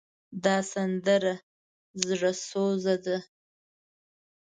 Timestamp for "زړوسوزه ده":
2.07-3.17